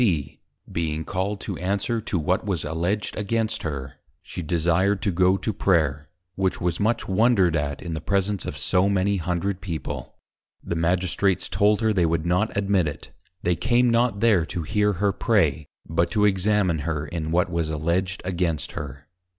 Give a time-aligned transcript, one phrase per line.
[0.71, 5.53] _being called to answer to what was alledged against her, she desired to go to
[5.53, 10.15] Prayer, which was much wondred at, in the presence of so many hundred People:
[10.63, 13.11] The Magistrates told her, they would not admit it;
[13.43, 17.69] they came not there to hear her Pray, but to Examine her, in what was
[17.69, 19.07] Alledged against her.